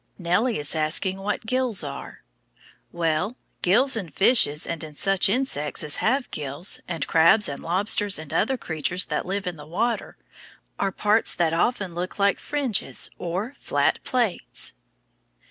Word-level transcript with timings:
Nellie 0.17 0.57
is 0.57 0.75
asking 0.75 1.19
what 1.19 1.45
gills 1.45 1.83
are. 1.83 2.23
Well, 2.91 3.35
gills 3.61 3.95
in 3.95 4.09
fishes 4.09 4.65
and 4.65 4.83
in 4.83 4.95
such 4.95 5.29
insects 5.29 5.83
as 5.83 5.97
have 5.97 6.31
gills, 6.31 6.79
and 6.87 7.03
in 7.03 7.07
crabs 7.07 7.47
and 7.47 7.61
lobsters 7.61 8.17
and 8.17 8.33
other 8.33 8.57
creatures 8.57 9.05
that 9.05 9.27
live 9.27 9.45
in 9.45 9.57
the 9.57 9.67
water, 9.67 10.17
are 10.79 10.91
parts 10.91 11.35
that 11.35 11.53
often 11.53 11.93
look 11.93 12.17
like 12.17 12.39
fringes 12.39 13.11
or 13.19 13.53
flat 13.59 14.03
plates. 14.03 14.73